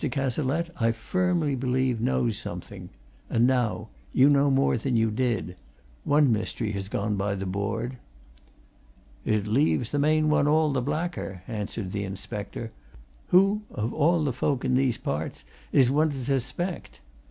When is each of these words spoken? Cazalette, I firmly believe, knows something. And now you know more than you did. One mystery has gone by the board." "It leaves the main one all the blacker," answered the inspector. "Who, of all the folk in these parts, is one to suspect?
Cazalette, 0.01 0.71
I 0.79 0.91
firmly 0.93 1.53
believe, 1.53 2.01
knows 2.01 2.35
something. 2.35 2.89
And 3.29 3.45
now 3.45 3.89
you 4.11 4.31
know 4.31 4.49
more 4.49 4.75
than 4.75 4.95
you 4.95 5.11
did. 5.11 5.55
One 6.05 6.31
mystery 6.31 6.71
has 6.71 6.87
gone 6.89 7.17
by 7.17 7.35
the 7.35 7.45
board." 7.45 7.97
"It 9.25 9.45
leaves 9.45 9.91
the 9.91 9.99
main 9.99 10.27
one 10.27 10.47
all 10.47 10.73
the 10.73 10.81
blacker," 10.81 11.43
answered 11.47 11.91
the 11.91 12.03
inspector. 12.03 12.71
"Who, 13.27 13.61
of 13.69 13.93
all 13.93 14.23
the 14.23 14.33
folk 14.33 14.65
in 14.65 14.73
these 14.73 14.97
parts, 14.97 15.45
is 15.71 15.91
one 15.91 16.09
to 16.09 16.17
suspect? 16.17 16.99